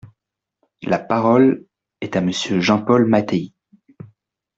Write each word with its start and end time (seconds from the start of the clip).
La 0.81 0.97
parole 0.97 1.67
est 2.01 2.15
à 2.15 2.21
Monsieur 2.21 2.59
Jean-Paul 2.59 3.05
Mattei. 3.05 3.53